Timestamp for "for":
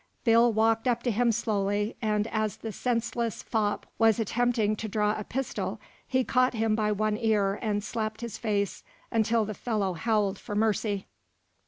10.39-10.55